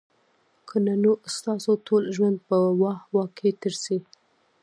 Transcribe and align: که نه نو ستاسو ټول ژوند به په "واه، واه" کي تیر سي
که 0.67 0.75
نه 0.85 0.93
نو 1.03 1.11
ستاسو 1.35 1.71
ټول 1.87 2.03
ژوند 2.15 2.37
به 2.39 2.43
په 2.47 2.57
"واه، 2.79 2.99
واه" 3.13 3.29
کي 3.37 3.49
تیر 3.61 3.75
سي 3.83 3.97